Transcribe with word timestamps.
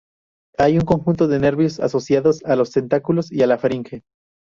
Hay 0.57 0.79
un 0.79 0.83
conjunto 0.85 1.27
de 1.27 1.37
nervios 1.37 1.79
asociados 1.79 2.43
a 2.45 2.55
los 2.55 2.71
tentáculos 2.71 3.31
y 3.31 3.35
la 3.45 3.59
faringe. 3.59 4.01